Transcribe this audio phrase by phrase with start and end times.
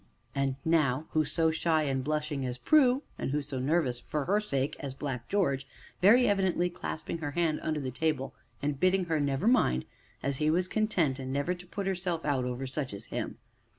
[0.33, 4.39] And now, who so shy and blushing as Prue, and who so nervous, for her
[4.39, 5.67] sake, as Black George,
[6.01, 8.33] very evidently clasping her hand under the table,
[8.63, 9.85] and bidding her never to mind
[10.23, 13.37] as he was content, and never to put herself out over such as him.